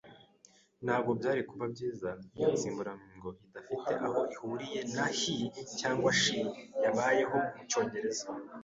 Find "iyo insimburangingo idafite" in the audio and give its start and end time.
2.35-3.91